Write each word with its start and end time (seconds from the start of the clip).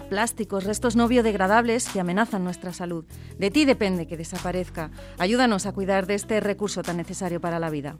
plásticos, 0.00 0.64
restos 0.64 0.96
no 0.96 1.08
biodegradables 1.08 1.88
que 1.88 2.00
amenazan 2.00 2.44
nuestra 2.44 2.72
salud. 2.72 3.04
De 3.38 3.50
ti 3.50 3.64
depende 3.64 4.06
que 4.06 4.16
desaparezca. 4.16 4.90
Ayúdanos 5.18 5.66
a 5.66 5.72
cuidar 5.72 6.06
de 6.06 6.14
este 6.14 6.40
recurso 6.40 6.82
tan 6.82 6.96
necesario 6.96 7.40
para 7.40 7.58
la 7.58 7.70
vida. 7.70 7.96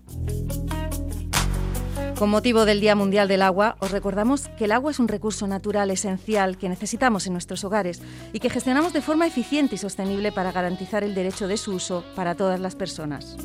Con 2.19 2.31
motivo 2.31 2.65
del 2.65 2.81
Día 2.81 2.95
Mundial 2.95 3.27
del 3.27 3.43
Agua, 3.43 3.77
os 3.81 3.91
recordamos 3.91 4.47
que 4.57 4.67
el 4.67 4.73
agua 4.73 4.93
es 4.93 5.01
un 5.01 5.09
recurso 5.09 5.49
natural 5.49 5.91
esencial 5.91 6.57
que 6.57 6.69
necesitamos 6.69 7.27
en 7.27 7.33
nuestros 7.33 7.65
hogares 7.65 8.01
y 8.33 8.39
que 8.39 8.49
gestionamos 8.49 8.93
de 8.93 9.03
forma 9.03 9.27
eficiente 9.27 9.75
y 9.75 9.79
sostenible 9.79 10.31
para 10.31 10.53
garantizar 10.53 11.03
el 11.03 11.17
derecho 11.17 11.49
de 11.49 11.57
su 11.57 11.73
uso 11.73 12.05
para 12.15 12.37
todas 12.37 12.61
las 12.61 12.77
personas. 12.77 13.37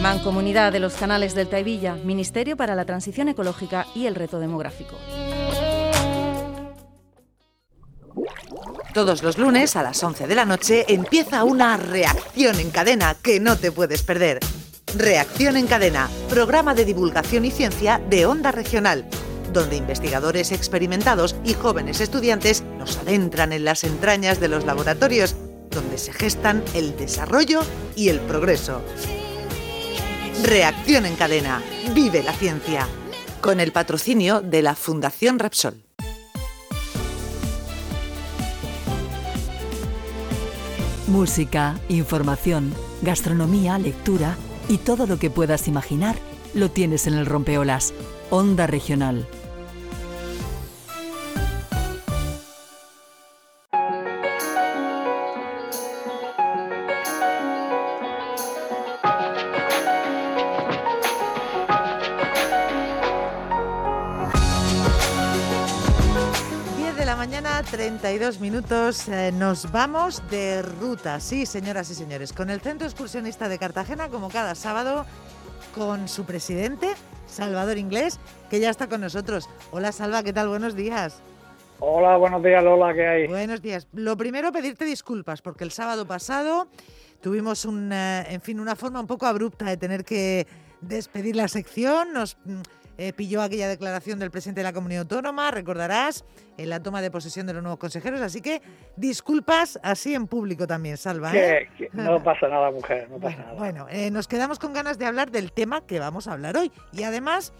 Mancomunidad 0.00 0.72
de 0.72 0.80
los 0.80 0.94
Canales 0.94 1.34
del 1.34 1.48
Taivilla, 1.48 1.96
Ministerio 1.96 2.56
para 2.56 2.74
la 2.74 2.84
Transición 2.84 3.28
Ecológica 3.28 3.86
y 3.94 4.06
el 4.06 4.14
Reto 4.14 4.38
Demográfico. 4.38 4.96
Todos 8.98 9.22
los 9.22 9.38
lunes 9.38 9.76
a 9.76 9.84
las 9.84 10.02
11 10.02 10.26
de 10.26 10.34
la 10.34 10.44
noche 10.44 10.84
empieza 10.88 11.44
una 11.44 11.76
reacción 11.76 12.58
en 12.58 12.72
cadena 12.72 13.14
que 13.14 13.38
no 13.38 13.56
te 13.56 13.70
puedes 13.70 14.02
perder. 14.02 14.40
Reacción 14.96 15.56
en 15.56 15.68
cadena, 15.68 16.10
programa 16.28 16.74
de 16.74 16.84
divulgación 16.84 17.44
y 17.44 17.52
ciencia 17.52 18.02
de 18.10 18.26
Onda 18.26 18.50
Regional, 18.50 19.04
donde 19.52 19.76
investigadores 19.76 20.50
experimentados 20.50 21.36
y 21.44 21.54
jóvenes 21.54 22.00
estudiantes 22.00 22.64
nos 22.76 22.96
adentran 22.96 23.52
en 23.52 23.64
las 23.64 23.84
entrañas 23.84 24.40
de 24.40 24.48
los 24.48 24.64
laboratorios, 24.64 25.36
donde 25.70 25.96
se 25.96 26.12
gestan 26.12 26.64
el 26.74 26.96
desarrollo 26.96 27.60
y 27.94 28.08
el 28.08 28.18
progreso. 28.18 28.82
Reacción 30.42 31.06
en 31.06 31.14
cadena, 31.14 31.62
vive 31.94 32.24
la 32.24 32.32
ciencia, 32.32 32.88
con 33.40 33.60
el 33.60 33.70
patrocinio 33.70 34.40
de 34.40 34.62
la 34.62 34.74
Fundación 34.74 35.38
Repsol. 35.38 35.87
Música, 41.08 41.80
información, 41.88 42.74
gastronomía, 43.00 43.78
lectura 43.78 44.36
y 44.68 44.76
todo 44.76 45.06
lo 45.06 45.18
que 45.18 45.30
puedas 45.30 45.66
imaginar 45.66 46.16
lo 46.52 46.70
tienes 46.70 47.06
en 47.06 47.14
el 47.14 47.24
Rompeolas, 47.24 47.94
Onda 48.28 48.66
Regional. 48.66 49.26
32 67.18 68.38
minutos. 68.38 69.08
Eh, 69.08 69.32
nos 69.32 69.72
vamos 69.72 70.22
de 70.30 70.62
ruta, 70.62 71.18
sí, 71.18 71.46
señoras 71.46 71.90
y 71.90 71.94
señores, 71.96 72.32
con 72.32 72.48
el 72.48 72.60
Centro 72.60 72.86
Excursionista 72.86 73.48
de 73.48 73.58
Cartagena, 73.58 74.08
como 74.08 74.28
cada 74.28 74.54
sábado, 74.54 75.04
con 75.74 76.06
su 76.06 76.24
presidente, 76.24 76.94
Salvador 77.26 77.76
Inglés, 77.76 78.20
que 78.48 78.60
ya 78.60 78.70
está 78.70 78.88
con 78.88 79.00
nosotros. 79.00 79.50
Hola, 79.72 79.90
Salva, 79.90 80.22
¿qué 80.22 80.32
tal? 80.32 80.48
Buenos 80.48 80.76
días. 80.76 81.20
Hola, 81.80 82.16
buenos 82.18 82.40
días, 82.40 82.62
Lola, 82.62 82.94
¿qué 82.94 83.08
hay? 83.08 83.26
Buenos 83.26 83.62
días. 83.62 83.88
Lo 83.92 84.16
primero, 84.16 84.52
pedirte 84.52 84.84
disculpas, 84.84 85.42
porque 85.42 85.64
el 85.64 85.72
sábado 85.72 86.06
pasado 86.06 86.68
tuvimos 87.20 87.64
un, 87.64 87.92
eh, 87.92 88.26
en 88.32 88.40
fin, 88.40 88.60
una 88.60 88.76
forma 88.76 89.00
un 89.00 89.08
poco 89.08 89.26
abrupta 89.26 89.64
de 89.64 89.76
tener 89.76 90.04
que 90.04 90.46
despedir 90.80 91.34
la 91.34 91.48
sección. 91.48 92.12
Nos 92.12 92.36
mm, 92.44 92.60
eh, 93.00 93.12
pilló 93.12 93.42
aquella 93.42 93.68
declaración 93.68 94.18
del 94.18 94.32
presidente 94.32 94.58
de 94.58 94.64
la 94.64 94.72
comunidad 94.72 95.02
autónoma, 95.02 95.52
recordarás, 95.52 96.24
en 96.56 96.68
la 96.68 96.82
toma 96.82 97.00
de 97.00 97.12
posesión 97.12 97.46
de 97.46 97.54
los 97.54 97.62
nuevos 97.62 97.78
consejeros. 97.78 98.20
Así 98.20 98.40
que 98.40 98.60
disculpas 98.96 99.78
así 99.84 100.16
en 100.16 100.26
público 100.26 100.66
también, 100.66 100.96
Salva. 100.96 101.30
¿eh? 101.32 101.68
no 101.92 102.20
pasa 102.24 102.48
nada, 102.48 102.72
mujer, 102.72 103.08
no 103.08 103.18
pasa 103.18 103.36
bueno, 103.36 103.44
nada. 103.44 103.54
Bueno, 103.54 103.86
eh, 103.88 104.10
nos 104.10 104.26
quedamos 104.26 104.58
con 104.58 104.72
ganas 104.72 104.98
de 104.98 105.06
hablar 105.06 105.30
del 105.30 105.52
tema 105.52 105.86
que 105.86 106.00
vamos 106.00 106.26
a 106.26 106.32
hablar 106.32 106.56
hoy. 106.56 106.72
Y 106.92 107.04
además, 107.04 107.52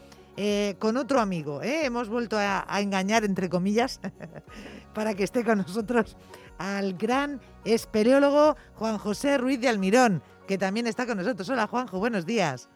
con 0.80 0.96
otro 0.96 1.20
amigo, 1.20 1.62
hemos 1.62 2.08
vuelto 2.08 2.36
a, 2.36 2.64
engañar, 2.80 3.24
entre 3.24 3.48
comillas, 3.48 4.00
para 4.92 5.14
que 5.14 5.22
esté 5.22 5.44
con 5.44 5.58
nosotros 5.58 6.16
al 6.58 6.94
gran 6.94 7.40
espeleólogo 7.64 8.56
Juan 8.74 8.98
José 8.98 9.38
Ruiz 9.38 9.60
de 9.60 9.68
Almirón, 9.68 10.20
que 10.48 10.58
también 10.58 10.88
está 10.88 11.06
con 11.06 11.18
nosotros. 11.18 11.48
Hola, 11.48 11.68
Juanjo, 11.68 12.00
buenos 12.00 12.26
días. 12.26 12.68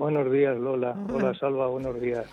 Buenos 0.00 0.32
días, 0.32 0.56
Lola. 0.56 0.96
Hola, 1.12 1.34
Salva, 1.34 1.66
buenos 1.66 2.00
días. 2.00 2.24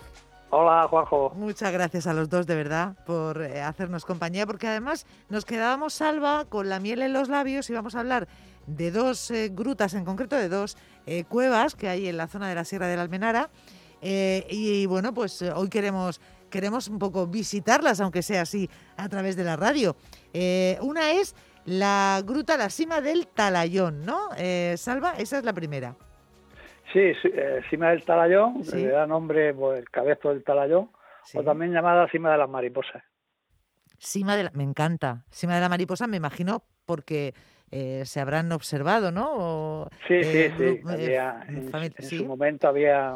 Hola, 0.48 0.88
Juanjo. 0.88 1.34
Muchas 1.36 1.70
gracias 1.70 2.06
a 2.06 2.14
los 2.14 2.30
dos, 2.30 2.46
de 2.46 2.54
verdad, 2.54 2.96
por 3.04 3.42
eh, 3.42 3.60
hacernos 3.60 4.06
compañía, 4.06 4.46
porque 4.46 4.66
además 4.66 5.04
nos 5.28 5.44
quedábamos, 5.44 5.92
Salva, 5.92 6.46
con 6.46 6.70
la 6.70 6.80
miel 6.80 7.02
en 7.02 7.12
los 7.12 7.28
labios 7.28 7.68
y 7.68 7.74
vamos 7.74 7.94
a 7.94 8.00
hablar 8.00 8.26
de 8.66 8.90
dos 8.90 9.30
eh, 9.30 9.50
grutas, 9.52 9.92
en 9.92 10.06
concreto 10.06 10.34
de 10.34 10.48
dos 10.48 10.78
eh, 11.04 11.24
cuevas 11.24 11.74
que 11.74 11.90
hay 11.90 12.08
en 12.08 12.16
la 12.16 12.26
zona 12.26 12.48
de 12.48 12.54
la 12.54 12.64
Sierra 12.64 12.86
de 12.86 12.96
la 12.96 13.02
Almenara. 13.02 13.50
y, 14.00 14.86
bueno, 14.86 15.12
pues 15.12 15.42
hoy 15.42 15.68
queremos, 15.68 16.22
queremos 16.48 16.88
un 16.88 16.98
poco 16.98 17.26
visitarlas, 17.26 18.00
aunque 18.00 18.22
sea 18.22 18.42
así, 18.42 18.70
a 18.96 19.10
través 19.10 19.36
de 19.36 19.44
la 19.44 19.56
radio. 19.56 19.94
una 20.80 21.10
es 21.10 21.34
la 21.66 22.22
gruta, 22.24 22.56
la 22.56 22.70
cima 22.70 23.02
del 23.02 23.26
Talayón, 23.26 24.06
¿no? 24.06 24.30
Salva, 24.78 25.16
esa 25.18 25.36
es 25.36 25.44
la 25.44 25.52
primera. 25.52 25.94
Sí, 26.92 27.00
eh, 27.00 27.60
cima 27.68 27.90
del 27.90 28.04
talayón, 28.04 28.62
le 28.72 28.88
da 28.88 29.06
nombre 29.06 29.52
por 29.52 29.76
el 29.76 29.90
cabezo 29.90 30.30
del 30.30 30.42
talayón, 30.42 30.90
o 31.34 31.42
también 31.42 31.72
llamada 31.72 32.08
cima 32.08 32.32
de 32.32 32.38
las 32.38 32.48
mariposas. 32.48 33.02
Cima 33.98 34.36
de 34.36 34.44
la, 34.44 34.50
me 34.54 34.64
encanta. 34.64 35.24
Cima 35.30 35.54
de 35.56 35.60
la 35.60 35.68
mariposa, 35.68 36.06
me 36.06 36.16
imagino, 36.16 36.62
porque 36.86 37.34
eh, 37.70 38.02
se 38.06 38.20
habrán 38.20 38.50
observado, 38.52 39.10
¿no? 39.12 39.88
sí, 40.06 40.22
sí, 40.24 40.38
eh, 40.38 40.52
sí. 40.56 40.80
en, 40.86 42.18
su 42.18 42.24
momento 42.24 42.68
había 42.68 43.14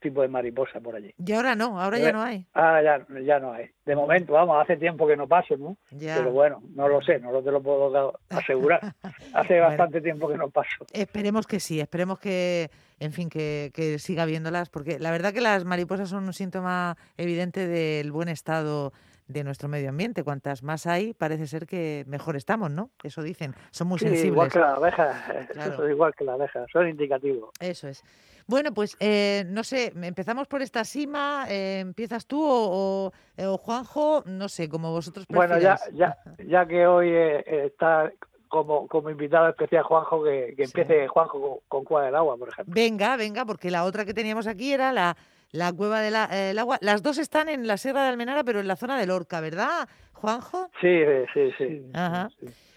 tipo 0.00 0.22
de 0.22 0.28
mariposa 0.28 0.80
por 0.80 0.96
allí. 0.96 1.14
Y 1.18 1.32
ahora 1.32 1.54
no, 1.54 1.80
ahora 1.80 1.98
ya 1.98 2.12
no 2.12 2.22
hay. 2.22 2.46
Ah, 2.54 2.80
ya, 2.82 3.06
ya 3.20 3.38
no 3.38 3.52
hay. 3.52 3.70
De 3.84 3.94
momento, 3.94 4.32
vamos, 4.32 4.62
hace 4.62 4.76
tiempo 4.76 5.06
que 5.06 5.16
no 5.16 5.26
paso, 5.26 5.56
¿no? 5.56 5.76
Pero 5.90 6.30
bueno, 6.30 6.62
no 6.74 6.88
lo 6.88 7.00
sé, 7.02 7.18
no 7.18 7.32
lo 7.32 7.42
te 7.42 7.50
lo 7.50 7.62
puedo 7.62 8.18
asegurar. 8.30 8.80
hace 9.34 9.60
bastante 9.60 10.00
tiempo 10.00 10.28
que 10.28 10.36
no 10.36 10.50
paso. 10.50 10.86
Esperemos 10.92 11.46
que 11.46 11.60
sí, 11.60 11.80
esperemos 11.80 12.18
que, 12.18 12.70
en 13.00 13.12
fin, 13.12 13.28
que, 13.28 13.70
que 13.74 13.98
siga 13.98 14.24
viéndolas, 14.24 14.68
porque 14.70 14.98
la 14.98 15.10
verdad 15.10 15.32
que 15.32 15.40
las 15.40 15.64
mariposas 15.64 16.08
son 16.08 16.24
un 16.24 16.32
síntoma 16.32 16.96
evidente 17.16 17.66
del 17.66 18.12
buen 18.12 18.28
estado 18.28 18.92
de 19.26 19.44
nuestro 19.44 19.68
medio 19.68 19.90
ambiente. 19.90 20.24
Cuantas 20.24 20.62
más 20.62 20.86
hay, 20.86 21.14
parece 21.14 21.46
ser 21.46 21.66
que 21.66 22.04
mejor 22.06 22.36
estamos, 22.36 22.70
¿no? 22.70 22.90
Eso 23.02 23.22
dicen. 23.22 23.54
Son 23.70 23.88
muy 23.88 23.98
sensibles. 23.98 24.26
Igual 24.26 24.50
que 24.50 24.58
la 24.58 24.74
abeja, 24.74 25.34
eso 25.50 25.84
es 25.84 25.90
igual 25.90 26.14
que 26.14 26.24
la 26.24 26.34
abeja, 26.34 26.66
son 26.72 26.88
indicativos. 26.88 27.50
Eso 27.60 27.88
es. 27.88 28.04
Bueno, 28.48 28.72
pues 28.72 28.96
eh, 29.00 29.44
no 29.48 29.64
sé, 29.64 29.92
empezamos 30.02 30.46
por 30.46 30.62
esta 30.62 30.84
cima, 30.84 31.46
eh, 31.48 31.80
empiezas 31.80 32.26
tú 32.26 32.40
o, 32.44 33.12
o, 33.38 33.58
Juanjo, 33.58 34.22
no 34.26 34.48
sé, 34.48 34.68
como 34.68 34.92
vosotros 34.92 35.26
prefieras. 35.26 35.82
Bueno, 35.82 35.98
ya, 35.98 36.16
ya, 36.38 36.44
ya 36.44 36.66
que 36.66 36.86
hoy 36.86 37.08
eh, 37.10 37.66
está 37.66 38.12
como, 38.48 38.86
como 38.86 39.10
invitado 39.10 39.48
especial 39.48 39.82
Juanjo, 39.82 40.22
que, 40.22 40.54
que 40.56 40.62
empiece 40.62 41.08
Juanjo 41.08 41.62
con, 41.66 41.84
con 41.84 42.04
del 42.04 42.14
Agua, 42.14 42.36
por 42.36 42.48
ejemplo. 42.50 42.72
Venga, 42.72 43.16
venga, 43.16 43.44
porque 43.44 43.70
la 43.70 43.84
otra 43.84 44.04
que 44.04 44.14
teníamos 44.14 44.46
aquí 44.46 44.72
era 44.72 44.92
la, 44.92 45.16
la 45.52 45.72
Cueva 45.72 46.00
del 46.00 46.58
Agua. 46.58 46.78
Las 46.80 47.02
dos 47.02 47.18
están 47.18 47.48
en 47.48 47.66
la 47.66 47.76
Sierra 47.76 48.02
de 48.02 48.08
Almenara, 48.08 48.44
pero 48.44 48.60
en 48.60 48.68
la 48.68 48.76
zona 48.76 48.98
de 48.98 49.06
Lorca, 49.06 49.40
¿verdad, 49.40 49.88
Juanjo? 50.12 50.70
Sí, 50.80 50.98
sí, 51.34 51.50
sí. 51.58 51.82
Ajá. 51.92 52.28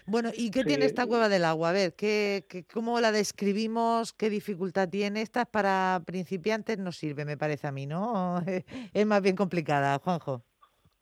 Bueno, 0.06 0.30
¿y 0.36 0.50
qué 0.50 0.64
tiene 0.64 0.86
esta 0.86 1.06
cueva 1.06 1.28
del 1.28 1.44
agua? 1.44 1.68
A 1.68 1.72
ver, 1.72 1.94
¿qué, 1.94 2.44
¿cómo 2.72 2.98
la 3.00 3.12
describimos? 3.12 4.12
¿Qué 4.12 4.28
dificultad 4.28 4.88
tiene? 4.88 5.22
Esta 5.22 5.44
para 5.44 6.02
principiantes 6.04 6.78
no 6.78 6.90
sirve, 6.90 7.24
me 7.24 7.36
parece 7.36 7.68
a 7.68 7.72
mí, 7.72 7.86
¿no? 7.86 8.40
Es 8.92 9.06
más 9.06 9.22
bien 9.22 9.36
complicada, 9.36 9.98
Juanjo. 9.98 10.42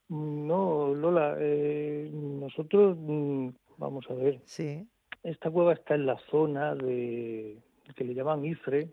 No, 0.09 0.95
Lola, 0.95 1.37
eh, 1.39 2.11
nosotros, 2.13 2.97
mm, 2.99 3.49
vamos 3.79 4.05
a 4.11 4.15
ver. 4.15 4.41
Sí. 4.45 4.87
Esta 5.23 5.51
cueva 5.51 5.73
está 5.73 5.95
en 5.95 6.07
la 6.07 6.19
zona 6.31 6.75
de 6.75 7.59
que 7.97 8.05
le 8.05 8.15
llaman 8.15 8.45
Ifre, 8.45 8.91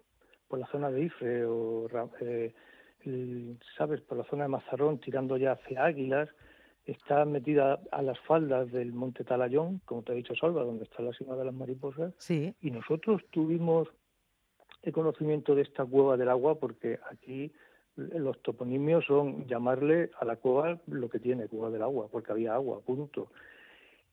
por 0.47 0.59
la 0.59 0.67
zona 0.67 0.89
de 0.91 1.03
Ifre, 1.03 1.45
o, 1.45 1.87
eh, 2.21 2.53
¿sabes? 3.77 4.01
Por 4.01 4.17
la 4.17 4.23
zona 4.25 4.43
de 4.43 4.49
Mazarrón, 4.49 4.99
tirando 4.99 5.37
ya 5.37 5.53
hacia 5.53 5.85
Águilas 5.85 6.29
está 6.85 7.25
metida 7.25 7.79
a 7.91 8.01
las 8.01 8.19
faldas 8.19 8.71
del 8.71 8.93
Monte 8.93 9.23
Talayón, 9.23 9.81
como 9.85 10.03
te 10.03 10.11
ha 10.11 10.15
dicho 10.15 10.35
Salva, 10.35 10.63
donde 10.63 10.83
está 10.83 11.01
la 11.01 11.13
cima 11.13 11.35
de 11.35 11.45
las 11.45 11.53
mariposas. 11.53 12.13
Sí. 12.17 12.53
Y 12.61 12.71
nosotros 12.71 13.23
tuvimos 13.31 13.87
el 14.83 14.93
conocimiento 14.93 15.55
de 15.55 15.63
esta 15.63 15.83
cueva 15.83 16.15
del 16.15 16.29
agua 16.29 16.59
porque 16.59 16.99
aquí 17.11 17.51
los 17.95 18.39
toponimios 18.41 19.05
son 19.05 19.47
llamarle 19.47 20.11
a 20.19 20.25
la 20.25 20.35
cueva 20.35 20.79
lo 20.87 21.09
que 21.09 21.19
tiene, 21.19 21.47
cueva 21.47 21.71
del 21.71 21.81
agua, 21.81 22.07
porque 22.11 22.31
había 22.31 22.53
agua, 22.53 22.81
punto. 22.81 23.31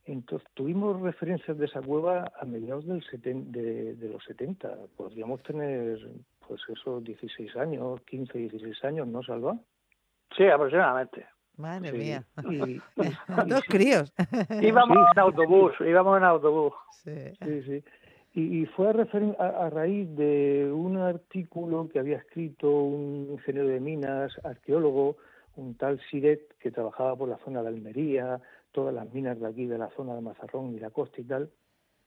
Entonces, 0.05 0.49
tuvimos 0.55 1.01
referencias 1.01 1.57
de 1.57 1.67
esa 1.67 1.81
cueva 1.81 2.33
a 2.39 2.45
mediados 2.45 2.87
del 2.87 3.05
de, 3.53 3.95
de, 3.95 4.09
los 4.09 4.25
70. 4.25 4.69
Podríamos 4.97 5.43
tener, 5.43 5.99
pues 6.47 6.61
esos 6.69 7.05
16 7.05 7.57
años, 7.57 8.01
15, 8.03 8.37
16 8.37 8.85
años, 8.85 9.07
¿no, 9.07 9.23
Salva? 9.23 9.57
Sí, 10.37 10.45
aproximadamente. 10.47 11.27
Madre 11.57 11.93
mía. 11.93 12.25
Dos 13.47 13.63
críos. 13.69 14.13
Íbamos 14.61 14.99
en 15.15 15.21
autobús, 15.21 15.73
íbamos 15.81 16.19
en 16.19 16.25
autobús. 16.25 16.73
Sí, 17.05 17.63
sí. 17.63 17.85
Y, 18.35 18.65
fue 18.65 18.89
a, 18.89 19.45
a, 19.45 19.71
raíz 19.71 20.09
de 20.17 20.71
un 20.73 20.97
artículo 20.97 21.89
que 21.93 21.99
había 21.99 22.17
escrito 22.17 22.71
un 22.71 23.29
ingeniero 23.33 23.69
de 23.69 23.79
minas, 23.79 24.33
arqueólogo, 24.43 25.19
un 25.57 25.75
tal 25.75 26.01
Siret, 26.11 26.57
que 26.59 26.71
trabajaba 26.71 27.15
por 27.15 27.29
la 27.29 27.37
zona 27.45 27.61
de 27.61 27.69
Almería, 27.69 28.41
todas 28.73 28.95
las 28.95 29.13
minas 29.13 29.39
de 29.39 29.47
aquí, 29.47 29.67
de 29.67 29.79
la 29.79 29.91
zona 29.91 30.15
de 30.15 30.21
Mazarrón 30.21 30.75
y 30.75 30.81
la 30.81 30.91
costa 30.91 31.21
y 31.21 31.25
tal. 31.25 31.51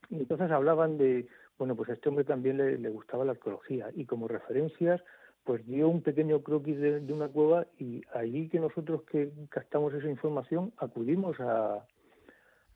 Y 0.10 0.18
entonces 0.18 0.52
hablaban 0.52 0.98
de, 0.98 1.28
bueno, 1.58 1.76
pues 1.76 1.90
a 1.90 1.94
este 1.94 2.10
hombre 2.10 2.26
también 2.26 2.58
le, 2.58 2.78
le 2.78 2.90
gustaba 2.90 3.26
la 3.26 3.32
arqueología 3.32 3.90
y 3.94 4.06
como 4.06 4.28
referencias 4.28 5.02
pues 5.46 5.66
dio 5.68 5.88
un 5.88 6.02
pequeño 6.02 6.42
croquis 6.42 6.78
de, 6.80 7.14
una 7.14 7.28
cueva 7.30 7.68
y 7.78 8.02
allí 8.14 8.50
que 8.50 8.60
nosotros 8.60 9.04
que 9.04 9.32
captamos 9.50 9.94
esa 9.94 10.10
información 10.10 10.74
acudimos 10.78 11.40
a, 11.40 11.86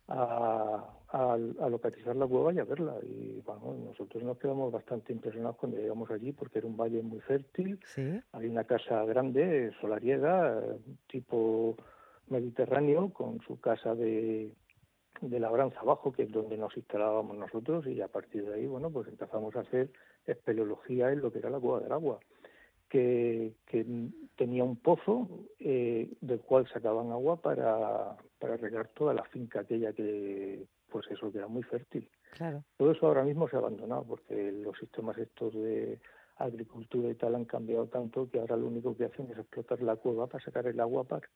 a, 0.08 1.38
localizar 1.68 2.16
la 2.16 2.28
cueva 2.28 2.54
y 2.54 2.60
a 2.60 2.64
verla. 2.66 2.96
Y 3.02 3.42
bueno, 3.44 3.76
nosotros 3.86 4.22
nos 4.24 4.38
quedamos 4.38 4.72
bastante 4.72 5.12
impresionados 5.12 5.58
cuando 5.58 5.78
llegamos 5.78 6.12
allí 6.12 6.32
porque 6.32 6.60
era 6.60 6.68
un 6.68 6.78
valle 6.78 7.02
muy 7.02 7.20
fértil, 7.22 7.80
hay 8.32 8.48
una 8.48 8.64
casa 8.64 9.04
grande, 9.04 9.72
solariega, 9.82 10.62
tipo 11.08 11.76
mediterráneo, 12.30 13.12
con 13.12 13.42
su 13.42 13.60
casa 13.60 13.96
de, 13.96 14.54
de 15.22 15.40
labranza 15.40 15.80
abajo, 15.80 16.12
que 16.12 16.24
es 16.24 16.32
donde 16.32 16.58
nos 16.58 16.76
instalábamos 16.78 17.38
nosotros, 17.38 17.88
y 17.88 18.02
a 18.02 18.08
partir 18.08 18.46
de 18.46 18.56
ahí, 18.56 18.68
bueno, 18.68 18.90
pues 18.90 19.08
empezamos 19.08 19.56
a 19.56 19.62
hacer 19.62 19.92
espeleología 20.26 21.12
en 21.12 21.22
lo 21.22 21.32
que 21.32 21.40
era 21.40 21.50
la 21.50 21.60
cueva 21.60 21.80
del 21.80 21.92
agua 21.92 22.20
que, 22.90 23.54
tenía 24.36 24.64
un 24.64 24.78
pozo 24.78 25.28
eh, 25.60 26.12
del 26.22 26.40
cual 26.42 26.68
sacaban 26.68 27.12
agua 27.12 27.42
para, 27.42 28.16
para 28.40 28.58
regar 28.58 28.88
toda 28.90 29.14
la 29.14 29.24
finca 29.26 29.62
aquella 29.62 29.94
que, 29.94 30.66
pues 30.90 31.06
eso, 31.12 31.32
que 31.32 31.38
era 31.38 31.48
muy 31.48 31.64
fértil. 31.64 32.10
Claro. 32.32 32.64
Todo 32.78 32.92
eso 32.92 33.08
ahora 33.08 33.24
mismo 33.24 33.48
se 33.48 33.56
ha 33.56 33.60
abandonado 33.60 34.04
porque 34.04 34.52
los 34.52 34.78
sistemas 34.78 35.18
estos 35.18 35.54
de 35.54 36.00
agricultura 36.38 37.10
y 37.10 37.16
tal 37.16 37.36
han 37.36 37.46
cambiado 37.46 37.88
tanto 37.88 38.30
que 38.30 38.40
ahora 38.40 38.56
lo 38.56 38.68
único 38.68 38.96
que 38.96 39.06
hacen 39.06 39.30
es 39.30 39.38
explotar 39.38 39.82
la 39.82 39.98
cueva 39.98 40.28
para 40.28 40.44
sacar 40.44 40.68
el 40.68 40.80
agua 40.80 41.04
para, 41.04 41.28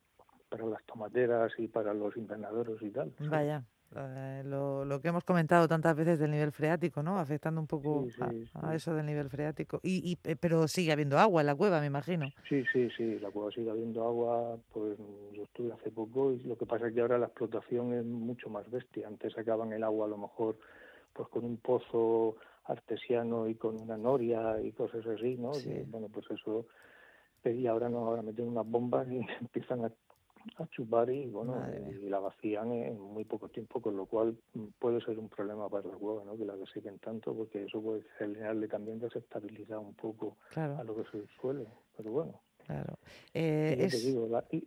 para 0.53 0.67
las 0.67 0.83
tomateras 0.83 1.51
y 1.57 1.67
para 1.67 1.95
los 1.95 2.15
invernaderos 2.15 2.79
y 2.83 2.91
tal. 2.91 3.11
Vaya. 3.27 3.63
Eh, 3.95 4.44
lo, 4.45 4.85
lo, 4.85 5.01
que 5.01 5.07
hemos 5.07 5.23
comentado 5.23 5.67
tantas 5.67 5.95
veces 5.95 6.19
del 6.19 6.29
nivel 6.29 6.51
freático, 6.51 7.01
¿no? 7.01 7.17
Afectando 7.17 7.59
un 7.59 7.65
poco 7.65 8.07
a, 8.61 8.75
eso 8.75 8.94
del 8.94 9.07
nivel 9.07 9.29
freático. 9.29 9.79
Y, 9.81 10.11
y, 10.11 10.35
pero 10.35 10.67
sigue 10.67 10.91
habiendo 10.91 11.17
agua 11.17 11.41
en 11.41 11.47
la 11.47 11.55
cueva, 11.55 11.79
me 11.79 11.88
imagino. 11.88 12.29
Sí, 12.47 12.63
sí, 12.71 12.88
sí, 12.95 13.17
la 13.19 13.31
cueva 13.31 13.50
sigue 13.50 13.71
habiendo 13.71 14.03
agua. 14.03 14.57
Pues 14.71 14.97
yo 15.33 15.44
estuve 15.44 15.73
hace 15.73 15.89
poco 15.89 16.31
y 16.33 16.44
lo 16.44 16.55
que 16.55 16.67
pasa 16.67 16.88
es 16.88 16.94
que 16.94 17.01
ahora 17.01 17.17
la 17.17 17.27
explotación 17.27 17.94
es 17.94 18.05
mucho 18.05 18.50
más 18.50 18.69
bestia. 18.69 19.07
Antes 19.07 19.33
sacaban 19.33 19.73
el 19.73 19.83
agua 19.83 20.05
a 20.05 20.09
lo 20.09 20.17
mejor 20.17 20.57
pues 21.13 21.29
con 21.29 21.45
un 21.45 21.57
pozo 21.57 22.38
artesiano 22.65 23.47
y 23.47 23.55
con 23.55 23.79
una 23.79 23.97
noria 23.97 24.61
y 24.61 24.71
cosas 24.71 25.05
así, 25.07 25.35
¿no? 25.35 25.51
bueno, 25.88 26.09
pues 26.11 26.25
eso 26.29 26.65
y 27.51 27.67
ahora 27.67 27.89
no, 27.89 28.00
ahora 28.00 28.21
meten 28.21 28.47
unas 28.47 28.65
bombas 28.65 29.07
y 29.09 29.17
empiezan 29.41 29.85
a 29.85 29.91
a 30.57 30.67
chupar 30.67 31.09
y 31.09 31.27
bueno 31.27 31.55
y 32.01 32.09
la 32.09 32.19
vacían 32.19 32.71
en 32.71 32.99
muy 32.99 33.25
poco 33.25 33.49
tiempo 33.49 33.81
con 33.81 33.95
lo 33.95 34.05
cual 34.05 34.37
puede 34.79 35.01
ser 35.01 35.17
un 35.19 35.29
problema 35.29 35.69
para 35.69 35.87
la 35.87 35.95
cueva 35.95 36.23
¿no? 36.23 36.37
que 36.37 36.45
la 36.45 36.55
desequen 36.55 36.99
tanto 36.99 37.33
porque 37.33 37.63
eso 37.63 37.81
puede 37.81 38.03
generarle 38.17 38.67
también 38.67 38.99
desestabilizar 38.99 39.79
un 39.79 39.93
poco 39.93 40.37
a 40.55 40.83
lo 40.83 40.95
que 40.95 41.01
es 41.01 41.13
el 41.13 41.27
suelo 41.39 41.65
pero 41.95 42.11
bueno 42.11 42.41
Claro. 42.65 42.97
Eh, 43.33 43.89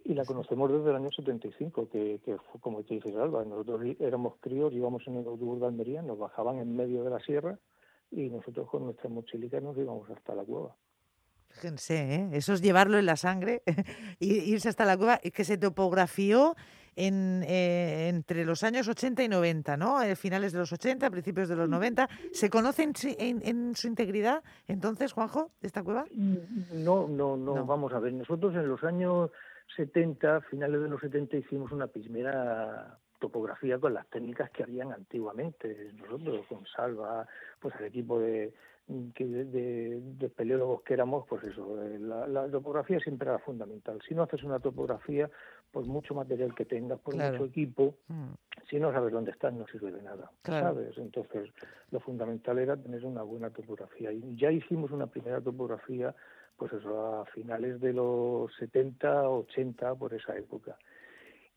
y, 0.04 0.14
la 0.14 0.24
conocemos 0.24 0.70
desde 0.70 0.90
el 0.90 0.96
año 0.96 1.10
75, 1.10 1.88
que, 1.88 2.20
que 2.24 2.36
fue, 2.36 2.60
como 2.60 2.82
te 2.82 2.94
dices, 2.94 3.16
Alba, 3.16 3.44
nosotros 3.44 3.80
éramos 4.00 4.34
críos, 4.40 4.74
íbamos 4.74 5.06
en 5.06 5.16
el 5.16 5.26
autobús 5.26 5.60
de 5.60 5.66
Almería, 5.66 6.02
nos 6.02 6.18
bajaban 6.18 6.58
en 6.58 6.76
medio 6.76 7.04
de 7.04 7.10
la 7.10 7.20
sierra 7.20 7.58
y 8.10 8.28
nosotros 8.28 8.68
con 8.68 8.84
nuestras 8.84 9.10
mochilitas 9.10 9.62
nos 9.62 9.76
íbamos 9.76 10.08
hasta 10.10 10.34
la 10.34 10.44
cueva. 10.44 10.76
Fíjense, 11.56 12.14
¿eh? 12.14 12.28
eso 12.32 12.52
es 12.52 12.60
llevarlo 12.60 12.98
en 12.98 13.06
la 13.06 13.16
sangre 13.16 13.62
y 14.20 14.34
irse 14.52 14.68
hasta 14.68 14.84
la 14.84 14.96
cueva, 14.96 15.18
que 15.18 15.44
se 15.44 15.56
topografió 15.56 16.54
en, 16.96 17.44
eh, 17.46 18.08
entre 18.08 18.44
los 18.44 18.62
años 18.62 18.88
80 18.88 19.22
y 19.22 19.28
90, 19.28 19.76
¿no? 19.78 20.02
Eh, 20.02 20.16
finales 20.16 20.52
de 20.52 20.58
los 20.58 20.72
80, 20.72 21.10
principios 21.10 21.48
de 21.48 21.56
los 21.56 21.68
90. 21.68 22.08
¿Se 22.32 22.50
conoce 22.50 22.82
en, 22.82 23.42
en, 23.42 23.74
su 23.74 23.86
integridad 23.86 24.42
entonces, 24.68 25.12
Juanjo, 25.12 25.50
esta 25.62 25.82
cueva? 25.82 26.04
Mm, 26.12 26.84
no, 26.84 27.08
no, 27.08 27.36
no, 27.36 27.64
vamos 27.64 27.92
a 27.94 28.00
ver. 28.00 28.12
Nosotros 28.12 28.54
en 28.54 28.68
los 28.68 28.84
años 28.84 29.30
70, 29.76 30.42
finales 30.42 30.82
de 30.82 30.88
los 30.88 31.00
70, 31.00 31.38
hicimos 31.38 31.72
una 31.72 31.86
primera 31.86 32.98
topografía 33.18 33.78
con 33.78 33.94
las 33.94 34.06
técnicas 34.08 34.50
que 34.50 34.62
habían 34.62 34.92
antiguamente. 34.92 35.92
Nosotros 35.94 36.44
con 36.48 36.66
Salva, 36.66 37.26
pues 37.60 37.74
el 37.78 37.86
equipo 37.86 38.18
de 38.18 38.52
que 39.14 39.26
de, 39.26 40.00
de, 40.00 40.28
peleólogos 40.28 40.82
que 40.82 40.94
éramos, 40.94 41.26
pues 41.28 41.42
eso, 41.42 41.82
eh, 41.82 41.98
la, 41.98 42.48
topografía 42.48 43.00
siempre 43.00 43.28
era 43.28 43.38
fundamental. 43.40 44.00
Si 44.06 44.14
no 44.14 44.22
haces 44.22 44.44
una 44.44 44.60
topografía, 44.60 45.28
por 45.72 45.84
mucho 45.86 46.14
material 46.14 46.54
que 46.54 46.64
tengas, 46.64 47.00
por 47.00 47.16
mucho 47.16 47.46
equipo, 47.46 47.96
mm. 48.06 48.32
si 48.70 48.78
no 48.78 48.92
sabes 48.92 49.12
dónde 49.12 49.32
estás, 49.32 49.52
no 49.52 49.66
sirve 49.66 49.90
de 49.90 50.02
nada, 50.02 50.30
¿sabes? 50.44 50.96
Entonces, 50.98 51.50
lo 51.90 51.98
fundamental 51.98 52.58
era 52.58 52.76
tener 52.76 53.04
una 53.04 53.22
buena 53.22 53.50
topografía. 53.50 54.12
Y 54.12 54.36
ya 54.36 54.52
hicimos 54.52 54.92
una 54.92 55.08
primera 55.08 55.40
topografía, 55.40 56.14
pues 56.56 56.72
eso, 56.72 57.20
a 57.20 57.26
finales 57.26 57.80
de 57.80 57.92
los 57.92 58.54
70, 58.56 59.28
80, 59.28 59.94
por 59.96 60.14
esa 60.14 60.36
época. 60.36 60.76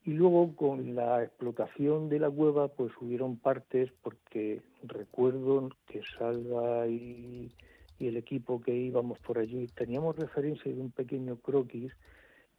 Y 0.09 0.13
luego 0.13 0.55
con 0.55 0.95
la 0.95 1.21
explotación 1.21 2.09
de 2.09 2.17
la 2.17 2.31
cueva, 2.31 2.67
pues 2.67 2.91
hubieron 2.99 3.37
partes, 3.37 3.91
porque 4.01 4.59
recuerdo 4.81 5.69
que 5.85 6.01
Salva 6.17 6.87
y, 6.87 7.51
el 7.99 8.17
equipo 8.17 8.59
que 8.59 8.73
íbamos 8.73 9.19
por 9.19 9.37
allí, 9.37 9.67
teníamos 9.67 10.15
referencia 10.15 10.73
de 10.73 10.81
un 10.81 10.89
pequeño 10.89 11.35
croquis 11.35 11.93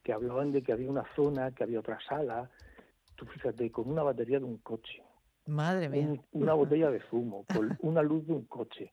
que 0.05 0.13
hablaban 0.13 0.53
de 0.53 0.63
que 0.63 0.73
había 0.73 0.89
una 0.89 1.05
zona, 1.17 1.51
que 1.51 1.65
había 1.65 1.81
otra 1.81 1.99
sala, 2.09 2.49
tú 3.17 3.27
fíjate, 3.27 3.73
con 3.73 3.91
una 3.91 4.05
batería 4.05 4.39
de 4.39 4.45
un 4.45 4.59
coche. 4.59 5.03
Madre 5.47 5.89
mía. 5.89 6.23
una 6.31 6.55
botella 6.55 6.89
de 6.93 7.01
zumo, 7.11 7.47
con 7.53 7.77
una 7.81 8.01
luz 8.01 8.29
de 8.29 8.33
un 8.33 8.45
coche. 8.45 8.93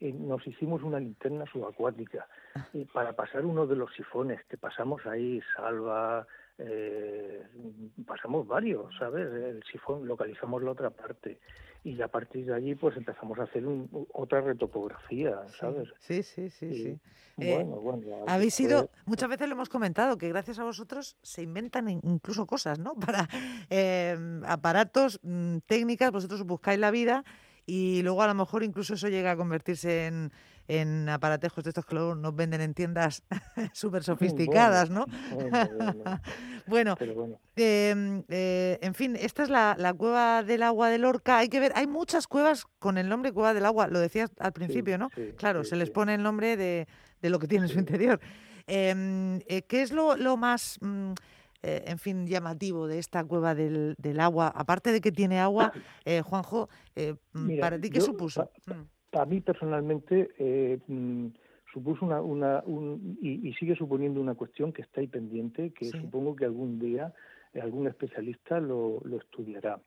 Eh, 0.00 0.12
nos 0.12 0.46
hicimos 0.46 0.82
una 0.82 0.98
linterna 0.98 1.44
subacuática 1.50 2.26
eh, 2.72 2.86
para 2.92 3.14
pasar 3.14 3.44
uno 3.44 3.66
de 3.66 3.76
los 3.76 3.92
sifones 3.94 4.44
que 4.48 4.56
pasamos 4.56 5.06
ahí, 5.06 5.40
Salva, 5.56 6.26
eh, 6.58 7.42
pasamos 8.06 8.46
varios, 8.46 8.94
¿sabes? 8.98 9.26
El 9.32 9.62
sifón, 9.70 10.06
localizamos 10.06 10.62
la 10.62 10.72
otra 10.72 10.90
parte 10.90 11.38
y 11.84 12.00
a 12.00 12.08
partir 12.08 12.46
de 12.46 12.54
allí 12.54 12.74
pues 12.74 12.96
empezamos 12.96 13.38
a 13.38 13.42
hacer 13.42 13.62
otra 14.12 14.40
retopografía, 14.40 15.46
¿sabes? 15.58 15.88
Sí, 15.98 16.22
sí, 16.22 16.48
sí, 16.48 16.74
sí. 16.74 17.00
bueno, 17.36 17.76
bueno, 17.76 18.24
habéis 18.26 18.54
sido, 18.54 18.88
muchas 19.04 19.28
veces 19.28 19.48
lo 19.48 19.54
hemos 19.54 19.68
comentado, 19.68 20.16
que 20.16 20.28
gracias 20.30 20.58
a 20.58 20.64
vosotros 20.64 21.18
se 21.22 21.42
inventan 21.42 21.88
incluso 21.88 22.46
cosas, 22.46 22.78
¿no? 22.78 22.94
Para 23.06 23.28
eh, 23.68 24.16
aparatos, 24.46 25.20
mm, 25.22 25.58
técnicas, 25.66 26.10
vosotros 26.10 26.42
buscáis 26.44 26.78
la 26.78 26.90
vida 26.90 27.22
y 27.66 28.02
luego 28.02 28.22
a 28.22 28.26
lo 28.26 28.34
mejor 28.34 28.62
incluso 28.62 28.94
eso 28.94 29.08
llega 29.08 29.32
a 29.32 29.36
convertirse 29.36 30.06
en, 30.06 30.32
en 30.68 31.08
aparatejos 31.08 31.64
de 31.64 31.70
estos 31.70 31.84
que 31.84 31.94
luego 31.94 32.14
nos 32.14 32.34
venden 32.34 32.60
en 32.60 32.74
tiendas 32.74 33.22
súper 33.72 34.02
sofisticadas, 34.04 34.90
¿no? 34.90 35.06
Bueno, 36.66 36.96
em, 37.56 38.22
eh, 38.26 38.78
en 38.80 38.94
fin, 38.94 39.16
esta 39.16 39.42
es 39.42 39.50
la, 39.50 39.94
cueva 39.98 40.42
del 40.42 40.62
agua 40.62 40.88
de 40.88 40.96
Lorca. 40.96 41.36
Hay 41.36 41.50
que 41.50 41.60
ver, 41.60 41.72
hay 41.74 41.86
muchas 41.86 42.26
cuevas 42.26 42.64
con 42.78 42.96
el 42.96 43.06
nombre 43.06 43.32
cueva 43.32 43.52
del 43.52 43.66
agua, 43.66 43.86
lo 43.86 43.98
decías 43.98 44.30
al 44.38 44.54
principio, 44.54 44.96
¿no? 44.96 45.10
claro, 45.36 45.62
se 45.64 45.76
les 45.76 45.90
pone 45.90 46.14
el 46.14 46.22
nombre 46.22 46.56
de, 46.56 46.88
de 47.20 47.28
lo 47.28 47.38
que 47.38 47.48
tiene 47.48 47.66
en 47.66 47.70
su 47.70 47.78
interior. 47.78 48.18
Em, 48.66 49.40
eh, 49.46 49.62
¿Qué 49.68 49.82
es 49.82 49.92
lo, 49.92 50.16
lo 50.16 50.38
más... 50.38 50.78
Mm, 50.80 51.12
eh, 51.64 51.82
en 51.86 51.98
fin, 51.98 52.26
llamativo 52.26 52.86
de 52.86 52.98
esta 52.98 53.24
cueva 53.24 53.54
del, 53.54 53.94
del, 53.96 54.20
agua? 54.20 54.52
Aparte 54.54 54.92
de 54.92 55.00
que 55.00 55.10
tiene 55.10 55.38
agua, 55.40 55.72
eh, 56.04 56.20
Juanjo, 56.20 56.68
eh, 56.94 57.14
mm, 57.32 57.58
¿para 57.58 57.80
ti 57.80 57.88
qué 57.88 58.02
supuso? 58.02 58.50
Para 59.10 59.24
mm. 59.24 59.28
mí 59.30 59.40
personalmente 59.40 60.28
mm, 60.86 61.28
supuso 61.72 62.04
una, 62.04 62.20
una 62.20 62.62
y, 63.22 63.50
sigue 63.54 63.74
suponiendo 63.76 64.20
una 64.20 64.34
cuestión 64.34 64.74
que 64.74 64.82
está 64.82 65.00
ahí 65.00 65.06
pendiente, 65.06 65.72
que 65.72 65.86
supongo 65.86 66.36
que 66.36 66.44
algún 66.44 66.78
día 66.78 67.14
algún 67.62 67.86
especialista 67.86 68.60
lo, 68.60 69.00
lo 69.04 69.16
estudiará. 69.16 69.80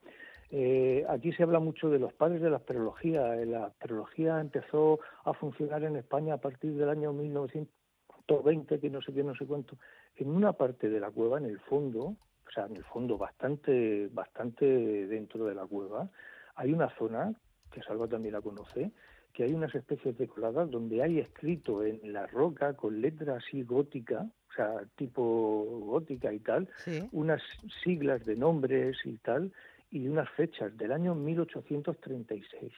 aquí 1.10 1.31
se 1.34 1.43
habla 1.43 1.60
mucho 1.60 1.89
de 1.89 2.00
los 2.00 2.12
padres 2.13 2.41
de 2.41 2.50
la 2.50 2.57
astrología. 2.57 3.36
La 3.46 3.65
astrología 3.65 4.39
empezó 4.39 5.00
a 5.25 5.34
funcionar 5.34 5.84
en 5.84 5.98
España 5.98 6.36
a 6.36 6.38
partir 6.38 6.74
del 6.74 6.89
año 6.89 7.13
1920, 8.27 8.79
que 8.79 8.89
no 8.89 9.01
sé 9.01 9.13
qué, 9.13 9.24
no 9.24 9.36
sé 9.36 9.46
cuánto 9.46 9.77
en 10.17 10.29
una 10.29 10.53
parte 10.53 10.89
de 10.89 11.00
la 11.00 11.12
cueva, 11.12 11.38
en 11.38 11.46
el 11.46 11.60
fondo, 11.60 12.01
o 12.01 12.51
sea, 12.53 12.65
en 12.65 12.75
el 12.75 12.84
fondo 12.84 13.17
bastante, 13.17 14.10
bastante 14.12 14.65
dentro 15.07 15.46
de 15.46 15.55
la 15.55 15.65
cueva, 15.65 16.10
hay 16.55 16.74
una 16.74 16.89
zona, 16.98 17.34
que 17.72 17.81
Salva 17.84 18.07
también 18.07 18.34
la 18.34 18.41
conoce, 18.41 18.91
que 19.34 19.43
hay 19.43 19.53
unas 19.53 19.74
especies 19.75 20.17
de 20.17 20.27
coladas 20.27 20.69
donde 20.72 21.03
hay 21.03 21.19
escrito 21.19 21.84
en 21.84 22.12
la 22.12 22.25
roca 22.25 22.74
con 22.74 23.00
letras 23.00 23.43
así 23.46 23.62
gótica, 23.62 24.27
o 24.50 24.53
sea, 24.53 24.81
tipo 24.96 25.63
gótica 25.86 26.34
y 26.34 26.39
tal, 26.39 26.67
unas 27.12 27.41
siglas 27.84 28.25
de 28.25 28.36
nombres 28.36 28.98
y 29.05 29.17
tal, 29.17 29.53
y 29.91 30.07
unas 30.07 30.29
fechas 30.31 30.75
del 30.75 30.91
año 30.91 31.13
1836. 31.13 32.74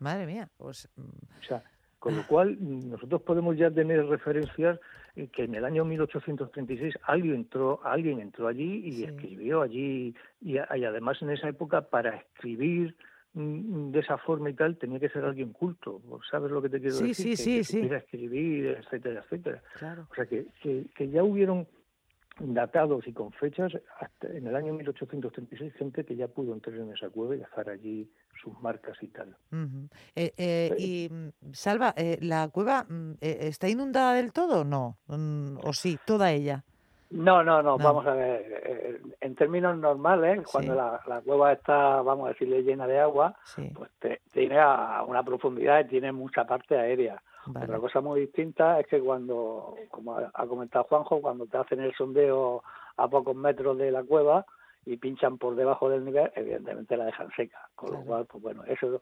Madre 0.00 0.26
mía, 0.26 0.48
pues... 0.56 0.88
Mm. 0.96 1.02
O 1.40 1.42
sea, 1.42 1.64
con 1.98 2.16
lo 2.16 2.26
cual 2.26 2.56
nosotros 2.60 3.22
podemos 3.22 3.56
ya 3.56 3.70
tener 3.70 4.06
referencias 4.06 4.78
que 5.32 5.44
en 5.44 5.54
el 5.54 5.64
año 5.64 5.84
1836 5.84 6.94
alguien 7.02 7.34
entró, 7.34 7.80
alguien 7.84 8.20
entró 8.20 8.46
allí 8.46 8.82
y 8.84 9.04
escribió 9.04 9.62
allí 9.62 10.14
y, 10.40 10.58
además 10.58 11.20
en 11.22 11.30
esa 11.30 11.48
época 11.48 11.82
para 11.82 12.16
escribir 12.16 12.94
mm, 13.32 13.90
de 13.90 13.98
esa 13.98 14.16
forma 14.18 14.50
y 14.50 14.54
tal 14.54 14.76
tenía 14.76 15.00
que 15.00 15.08
ser 15.08 15.24
alguien 15.24 15.52
culto, 15.52 16.00
¿sabes 16.30 16.52
lo 16.52 16.62
que 16.62 16.68
te 16.68 16.80
quiero 16.80 16.96
decir? 16.96 17.14
Sí, 17.14 17.36
sí, 17.36 17.64
sí. 17.64 17.80
escribir, 17.80 18.78
etcétera, 18.78 19.22
etcétera. 19.24 19.62
O 20.08 20.14
sea 20.14 20.26
que, 20.26 20.46
que 20.94 21.08
ya 21.08 21.24
hubieron 21.24 21.66
datados 22.40 23.06
y 23.06 23.12
con 23.12 23.32
fechas 23.32 23.72
hasta 24.00 24.28
en 24.28 24.46
el 24.46 24.56
año 24.56 24.72
1836 24.74 25.72
gente 25.74 26.04
que 26.04 26.16
ya 26.16 26.28
pudo 26.28 26.52
entrar 26.52 26.76
en 26.76 26.92
esa 26.92 27.10
cueva 27.10 27.34
y 27.34 27.38
dejar 27.38 27.68
allí 27.70 28.08
sus 28.42 28.58
marcas 28.60 28.96
y 29.02 29.08
tal. 29.08 29.36
Eh, 30.14 30.32
eh, 30.36 30.74
y 30.78 31.08
mm, 31.12 31.52
Salva, 31.52 31.94
eh, 31.96 32.18
¿la 32.20 32.48
cueva 32.48 32.84
mm, 32.88 33.14
está 33.20 33.68
inundada 33.68 34.14
del 34.14 34.32
todo 34.32 34.60
o 34.60 34.64
no? 34.64 34.96
Mm, 35.08 35.58
¿O 35.64 35.72
sí, 35.72 35.98
toda 36.04 36.30
ella? 36.32 36.64
No, 37.10 37.42
no, 37.42 37.62
no, 37.62 37.78
vamos 37.78 38.06
a 38.06 38.12
ver, 38.12 39.00
en 39.22 39.34
términos 39.34 39.78
normales, 39.78 40.42
cuando 40.52 40.74
la, 40.74 41.22
cueva 41.24 41.54
está, 41.54 42.02
vamos 42.02 42.26
a 42.26 42.28
decirle, 42.32 42.62
llena 42.62 42.86
de 42.86 43.00
agua, 43.00 43.34
pues 43.74 43.90
tiene 44.30 44.58
a 44.58 45.02
una 45.08 45.22
profundidad 45.22 45.80
y 45.80 45.88
tiene 45.88 46.12
mucha 46.12 46.44
parte 46.44 46.78
aérea. 46.78 47.22
Otra 47.48 47.78
cosa 47.78 48.00
muy 48.00 48.20
distinta 48.20 48.80
es 48.80 48.86
que 48.86 49.00
cuando, 49.00 49.74
como 49.90 50.16
ha 50.16 50.46
comentado 50.46 50.84
Juanjo, 50.84 51.20
cuando 51.20 51.46
te 51.46 51.56
hacen 51.56 51.80
el 51.80 51.94
sondeo 51.94 52.62
a 52.96 53.08
pocos 53.08 53.34
metros 53.34 53.78
de 53.78 53.90
la 53.90 54.02
cueva 54.02 54.44
y 54.84 54.96
pinchan 54.96 55.38
por 55.38 55.54
debajo 55.54 55.88
del 55.88 56.04
nivel, 56.04 56.30
evidentemente 56.34 56.96
la 56.96 57.06
dejan 57.06 57.28
seca. 57.36 57.68
Con 57.74 57.92
lo 57.92 58.00
cual, 58.02 58.26
pues 58.26 58.42
bueno, 58.42 58.64
eso 58.66 59.00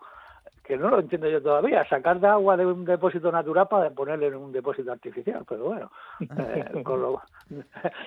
que 0.64 0.76
no 0.76 0.90
lo 0.90 0.98
entiendo 0.98 1.28
yo 1.28 1.40
todavía, 1.40 1.88
sacar 1.88 2.18
de 2.18 2.26
agua 2.26 2.56
de 2.56 2.66
un 2.66 2.84
depósito 2.84 3.30
natural 3.30 3.68
para 3.68 3.90
ponerle 3.90 4.26
en 4.26 4.34
un 4.34 4.52
depósito 4.52 4.90
artificial, 4.90 5.44
pero 5.48 5.64
bueno, 5.64 5.90
eh, 6.20 6.82
con 6.82 7.00
lo, 7.00 7.22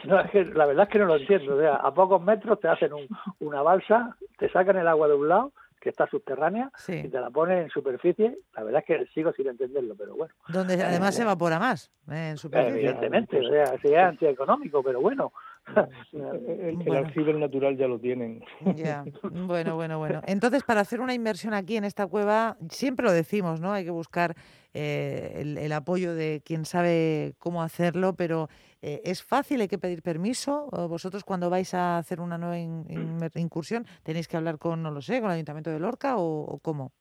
no, 0.03 0.19
es 0.19 0.31
que, 0.31 0.45
la 0.45 0.65
verdad 0.65 0.83
es 0.83 0.89
que 0.89 0.99
no 0.99 1.05
lo 1.05 1.15
entiendo, 1.15 1.55
o 1.55 1.59
sea, 1.59 1.75
a 1.75 1.93
pocos 1.93 2.21
metros 2.21 2.59
te 2.59 2.67
hacen 2.67 2.91
una 3.39 3.61
balsa, 3.61 4.15
te 4.37 4.49
sacan 4.49 4.77
el 4.77 4.87
agua 4.87 5.07
de 5.07 5.13
un 5.13 5.29
lado 5.29 5.51
que 5.79 5.89
está 5.89 6.07
subterránea 6.07 6.71
y 6.87 7.07
te 7.07 7.19
la 7.19 7.29
pone 7.29 7.61
en 7.61 7.69
superficie. 7.69 8.37
La 8.55 8.63
verdad 8.63 8.83
es 8.85 8.97
que 8.97 9.05
sigo 9.13 9.31
sin 9.33 9.47
entenderlo, 9.47 9.95
pero 9.95 10.15
bueno. 10.15 10.33
Donde 10.47 10.75
eh, 10.75 10.83
además 10.83 11.15
se 11.15 11.21
evapora 11.21 11.59
más, 11.59 11.91
eh, 12.11 12.31
en 12.31 12.37
superficie. 12.37 12.79
Evidentemente, 12.79 13.39
o 13.39 13.49
sea, 13.49 13.77
sería 13.79 14.07
antieconómico, 14.07 14.83
pero 14.83 15.01
bueno. 15.01 15.31
el, 16.13 17.27
el 17.27 17.39
natural 17.39 17.77
ya 17.77 17.87
lo 17.87 17.99
tienen. 17.99 18.43
Ya, 18.75 19.03
bueno, 19.23 19.75
bueno, 19.75 19.99
bueno. 19.99 20.21
Entonces, 20.25 20.63
para 20.63 20.81
hacer 20.81 20.99
una 20.99 21.13
inversión 21.13 21.53
aquí 21.53 21.77
en 21.77 21.83
esta 21.83 22.07
cueva, 22.07 22.57
siempre 22.69 23.05
lo 23.05 23.11
decimos, 23.11 23.61
¿no? 23.61 23.71
Hay 23.71 23.85
que 23.85 23.91
buscar 23.91 24.35
eh, 24.73 25.57
el, 25.59 25.71
apoyo 25.71 26.13
de 26.13 26.41
quien 26.45 26.65
sabe 26.65 27.33
cómo 27.39 27.63
hacerlo, 27.63 28.15
pero 28.15 28.49
eh, 28.81 29.01
¿es 29.03 29.23
fácil? 29.23 29.61
¿Hay 29.61 29.67
que 29.67 29.79
pedir 29.79 30.01
permiso? 30.01 30.69
¿O 30.71 30.87
vosotros 30.87 31.23
cuando 31.23 31.49
vais 31.49 31.73
a 31.73 31.97
hacer 31.97 32.21
una 32.21 32.37
nueva 32.37 32.59
incursión 33.35 33.85
tenéis 34.03 34.27
que 34.27 34.37
hablar 34.37 34.59
con, 34.59 34.83
no 34.83 34.91
lo 34.91 35.01
sé, 35.01 35.19
con 35.21 35.29
el 35.29 35.35
Ayuntamiento 35.35 35.69
de 35.71 35.79
Lorca 35.79 36.15
o, 36.17 36.59
cómo? 36.61 36.91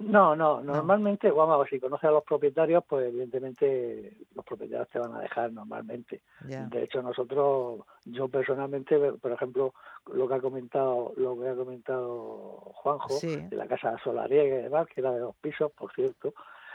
No, 0.00 0.36
no, 0.36 0.60
normalmente, 0.60 1.28
vamos, 1.30 1.66
si 1.68 1.80
conoces 1.80 2.08
a 2.08 2.12
los 2.12 2.22
propietarios, 2.22 2.84
pues 2.88 3.08
evidentemente 3.08 4.16
los 4.32 4.44
propietarios 4.44 4.88
te 4.90 5.00
van 5.00 5.14
a 5.14 5.20
dejar 5.20 5.52
normalmente. 5.52 6.22
De 6.40 6.84
hecho, 6.84 7.02
nosotros, 7.02 7.80
yo 8.04 8.28
personalmente, 8.28 8.96
por 9.14 9.32
ejemplo, 9.32 9.74
lo 10.12 10.28
que 10.28 10.34
ha 10.34 10.40
comentado, 10.40 11.12
lo 11.16 11.38
que 11.40 11.48
ha 11.48 11.54
comentado 11.56 12.72
Juanjo, 12.74 13.18
de 13.20 13.56
la 13.56 13.66
casa 13.66 13.96
solariega 14.04 14.60
y 14.60 14.62
demás, 14.62 14.86
que 14.86 15.00
era 15.00 15.10
de 15.10 15.18
dos 15.18 15.34
pisos, 15.40 15.72
por 15.72 15.92
cierto, 15.92 16.32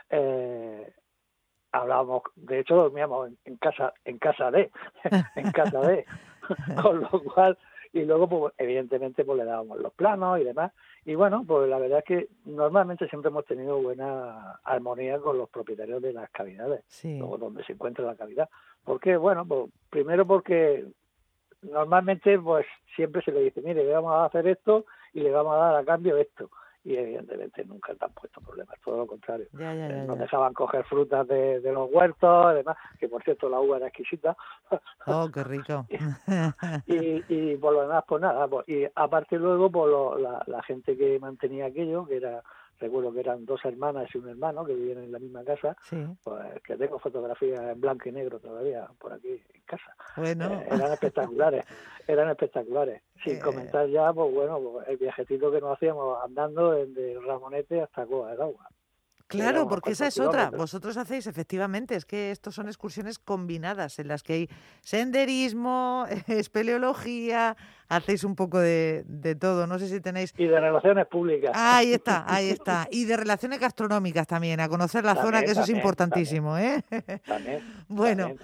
eh, 0.10 0.94
hablábamos, 1.72 2.24
de 2.36 2.60
hecho 2.60 2.76
dormíamos 2.76 3.32
en, 3.46 3.56
casa, 3.56 3.94
en 4.04 4.18
casa 4.18 4.52
de, 4.52 4.70
en 5.36 5.52
casa 5.52 5.80
de, 5.80 6.06
con 6.82 7.00
lo 7.00 7.10
cual, 7.10 7.58
y 7.94 8.04
luego 8.06 8.28
pues 8.28 8.54
evidentemente 8.58 9.24
pues 9.24 9.38
le 9.38 9.46
dábamos 9.46 9.80
los 9.80 9.94
planos 9.94 10.40
y 10.40 10.44
demás, 10.44 10.74
y 11.06 11.14
bueno, 11.16 11.44
pues 11.48 11.70
la 11.70 11.78
verdad 11.78 12.00
es 12.00 12.06
que 12.06 12.28
normalmente 12.46 13.08
siempre 13.08 13.30
hemos 13.30 13.46
tenido 13.46 13.82
buena 13.82 14.60
armonía 14.64 15.20
con 15.20 15.38
los 15.38 15.50
propietarios 15.50 16.02
de 16.02 16.12
las 16.12 16.30
cavidades, 16.32 16.84
luego 17.04 17.38
donde 17.38 17.64
se 17.64 17.74
encuentra 17.74 18.04
la 18.04 18.16
cavidad. 18.16 18.50
porque 18.84 19.16
Bueno, 19.16 19.46
pues 19.46 19.70
primero 19.90 20.26
porque 20.26 20.86
normalmente 21.62 22.38
pues 22.40 22.66
siempre 22.96 23.22
se 23.22 23.32
le 23.32 23.42
dice, 23.42 23.62
mire, 23.62 23.84
le 23.84 23.94
vamos 23.94 24.14
a 24.14 24.26
hacer 24.26 24.48
esto 24.48 24.86
y 25.14 25.22
le 25.22 25.32
vamos 25.32 25.54
a 25.54 25.58
dar 25.58 25.76
a 25.76 25.86
cambio 25.86 26.18
esto 26.18 26.50
y 26.84 26.96
evidentemente 26.96 27.64
nunca 27.64 27.94
te 27.96 28.06
han 28.06 28.14
puesto 28.14 28.42
problemas, 28.42 28.63
todo 28.94 29.02
lo 29.02 29.08
contrario. 29.08 29.48
Eh, 29.60 30.04
nos 30.08 30.20
dejaban 30.20 30.54
coger 30.54 30.86
frutas 30.86 31.28
de, 31.28 31.60
los 31.64 31.90
huertos, 31.92 32.46
además, 32.46 32.78
que 33.00 33.10
por 33.10 33.24
cierto 33.24 33.50
la 33.50 33.60
uva 33.60 33.78
era 33.78 33.88
exquisita. 33.88 34.38
Oh, 35.08 35.30
qué 35.34 35.44
rico. 35.44 35.88
y, 36.86 37.24
y, 37.28 37.58
por 37.58 37.74
lo 37.74 37.82
demás, 37.82 38.04
pues 38.08 38.22
nada, 38.22 38.48
pues, 38.48 38.70
y 38.70 38.86
aparte 38.94 39.38
luego, 39.38 39.72
por 39.72 39.90
pues, 39.90 40.22
la, 40.22 40.44
la 40.46 40.62
gente 40.62 40.96
que 40.96 41.18
mantenía 41.20 41.66
aquello, 41.66 42.06
que 42.06 42.18
era 42.18 42.44
recuerdo 42.84 43.14
que 43.14 43.22
eran 43.22 43.46
dos 43.46 43.64
hermanas 43.64 44.10
y 44.14 44.18
un 44.18 44.30
hermano 44.30 44.66
que 44.66 44.74
vivían 44.74 45.04
en 45.04 45.12
la 45.12 45.20
misma 45.20 45.44
casa, 45.44 45.76
pues 46.24 46.62
que 46.64 46.76
tengo 46.76 47.00
fotografías 47.00 47.62
en 47.62 47.80
blanco 47.80 48.10
y 48.10 48.12
negro 48.12 48.40
todavía 48.40 48.88
por 49.00 49.14
aquí 49.14 49.42
en 49.54 49.62
casa. 49.66 49.96
Bueno. 50.18 50.46
Eh, 50.54 50.68
eran 50.68 50.92
espectaculares, 50.92 51.66
eran 52.08 52.30
espectaculares. 52.30 53.02
Sin 53.24 53.38
eh. 53.38 53.40
comentar 53.40 53.88
ya, 53.88 54.12
pues 54.12 54.34
bueno, 54.34 54.60
pues, 54.60 54.88
el 54.90 54.98
viajecito 54.98 55.52
que 55.52 55.62
nos 55.62 55.78
hacíamos 55.78 56.18
andando 56.24 56.72
desde 56.72 57.20
Ramonete 57.22 57.82
hasta 57.82 58.06
Coa 58.06 58.32
del 58.32 58.42
Agua. 58.42 58.68
Claro, 59.28 59.68
porque 59.68 59.92
esa 59.92 60.08
es 60.08 60.20
otra. 60.20 60.50
Vosotros 60.52 60.98
hacéis, 60.98 61.28
efectivamente, 61.28 61.96
es 61.96 62.06
que 62.06 62.32
estos 62.32 62.56
son 62.56 62.68
excursiones 62.68 63.20
combinadas 63.20 64.00
en 64.00 64.08
las 64.08 64.24
que 64.24 64.34
hay 64.34 64.50
senderismo, 64.82 66.06
espeleología, 66.28 67.56
hacéis 67.90 68.24
un 68.24 68.36
poco 68.36 68.60
de, 68.60 69.04
todo. 69.40 69.68
No 69.68 69.80
sé 69.80 69.88
si 69.88 70.02
tenéis. 70.02 70.34
Y 70.38 70.46
de 70.46 70.60
relaciones 70.60 71.08
públicas. 71.08 71.52
Ahí 71.56 71.94
está, 71.94 72.26
ahí 72.28 72.50
está. 72.52 72.88
Y 72.92 73.06
de 73.06 73.18
relaciones 73.18 73.60
gastronómicas 73.60 74.28
también, 74.28 74.60
a 74.60 74.70
conocer 74.70 75.04
la 75.04 75.16
zona, 75.16 75.42
que 75.44 75.52
eso 75.52 75.62
es 75.62 75.70
importantísimo, 75.70 76.58
¿eh? 76.58 76.84
También. 77.26 77.62
bueno. 77.88 78.36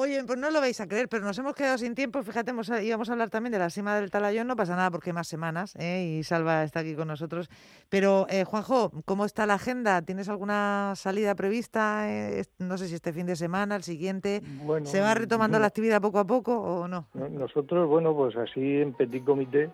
Oye, 0.00 0.22
pues 0.22 0.38
no 0.38 0.48
lo 0.52 0.60
vais 0.60 0.80
a 0.80 0.86
creer, 0.86 1.08
pero 1.08 1.24
nos 1.24 1.36
hemos 1.40 1.56
quedado 1.56 1.76
sin 1.76 1.96
tiempo. 1.96 2.22
Fíjate, 2.22 2.52
íbamos 2.84 3.08
a 3.08 3.12
hablar 3.12 3.30
también 3.30 3.50
de 3.50 3.58
la 3.58 3.68
cima 3.68 3.96
del 3.96 4.12
Talayón, 4.12 4.46
no 4.46 4.54
pasa 4.54 4.76
nada 4.76 4.92
porque 4.92 5.10
hay 5.10 5.14
más 5.14 5.26
semanas 5.26 5.74
¿eh? 5.74 6.18
y 6.20 6.22
Salva 6.22 6.62
está 6.62 6.78
aquí 6.80 6.94
con 6.94 7.08
nosotros. 7.08 7.50
Pero, 7.88 8.24
eh, 8.30 8.44
Juanjo, 8.44 8.92
¿cómo 9.04 9.24
está 9.24 9.44
la 9.44 9.54
agenda? 9.54 10.00
¿Tienes 10.02 10.28
alguna 10.28 10.92
salida 10.94 11.34
prevista? 11.34 12.08
Eh, 12.12 12.44
no 12.60 12.78
sé 12.78 12.86
si 12.86 12.94
este 12.94 13.12
fin 13.12 13.26
de 13.26 13.34
semana, 13.34 13.74
el 13.74 13.82
siguiente. 13.82 14.40
¿Se 14.84 15.00
va 15.00 15.14
retomando 15.14 15.58
la 15.58 15.66
actividad 15.66 16.00
poco 16.00 16.20
a 16.20 16.24
poco 16.28 16.56
o 16.60 16.86
no? 16.86 17.08
Nosotros, 17.14 17.88
bueno, 17.88 18.14
pues 18.14 18.36
así 18.36 18.80
en 18.80 18.92
petit 18.92 19.24
comité, 19.24 19.68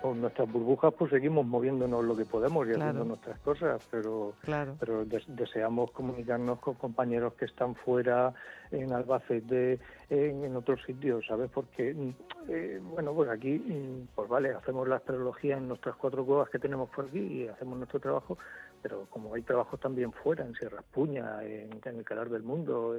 con 0.00 0.22
nuestras 0.22 0.50
burbujas, 0.50 0.94
pues 0.98 1.10
seguimos 1.10 1.44
moviéndonos 1.44 2.02
lo 2.02 2.16
que 2.16 2.24
podemos 2.24 2.66
y 2.68 2.70
haciendo 2.70 3.04
nuestras 3.04 3.38
cosas, 3.40 3.86
pero, 3.90 4.32
pero 4.80 5.04
deseamos 5.04 5.90
comunicarnos 5.90 6.58
con 6.60 6.76
compañeros 6.76 7.34
que 7.34 7.44
están 7.44 7.74
fuera 7.74 8.32
en 8.70 8.92
Albacete, 8.92 9.78
en, 10.10 10.44
en 10.44 10.56
otros 10.56 10.80
sitios, 10.84 11.26
¿sabes? 11.26 11.50
Porque, 11.52 11.94
mm, 11.94 12.14
eh, 12.48 12.80
bueno, 12.82 13.12
pues 13.14 13.30
aquí, 13.30 13.58
mm, 13.58 14.08
pues 14.14 14.28
vale, 14.28 14.50
hacemos 14.50 14.88
la 14.88 14.96
astrología 14.96 15.56
en 15.56 15.68
nuestras 15.68 15.96
cuatro 15.96 16.24
cuevas 16.24 16.48
que 16.50 16.58
tenemos 16.58 16.90
por 16.90 17.06
aquí 17.06 17.18
y 17.18 17.48
hacemos 17.48 17.78
nuestro 17.78 18.00
trabajo, 18.00 18.38
pero 18.82 19.06
como 19.10 19.34
hay 19.34 19.42
trabajos 19.42 19.80
también 19.80 20.12
fuera, 20.12 20.44
en 20.44 20.54
Sierra 20.54 20.82
Puña, 20.92 21.42
en, 21.42 21.80
el 21.84 22.04
Calar 22.04 22.28
del 22.28 22.42
Mundo, 22.42 22.94